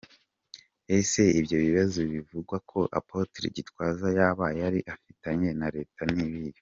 [0.97, 6.59] Ese ibyo bibazo bivugwa ko Apotre Gitwaza yaba yari afitanye na Leta ni ibihe?